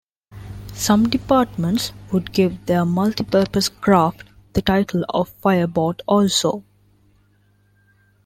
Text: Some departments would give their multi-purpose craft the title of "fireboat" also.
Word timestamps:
Some 0.73 1.09
departments 1.09 1.93
would 2.11 2.31
give 2.33 2.65
their 2.65 2.85
multi-purpose 2.85 3.69
craft 3.69 4.23
the 4.53 4.61
title 4.63 5.05
of 5.09 5.29
"fireboat" 5.41 6.01
also. 6.07 6.63